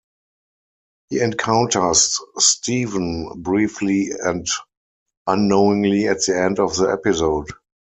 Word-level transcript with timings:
He 1.09 1.19
encounters 1.19 2.19
Stephen 2.39 3.39
briefly 3.43 4.09
and 4.19 4.47
unknowingly 5.27 6.07
at 6.07 6.25
the 6.25 6.41
end 6.41 6.57
of 6.59 6.75
the 6.75 6.85
episode. 6.85 7.49